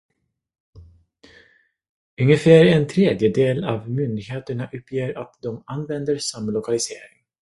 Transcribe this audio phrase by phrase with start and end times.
[2.21, 7.23] Ungefär en tredjedel av myndigheterna uppger att de använder samlokalisering.